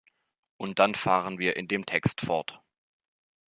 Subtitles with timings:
[0.57, 2.59] Und dann fahren wir in dem Text fort.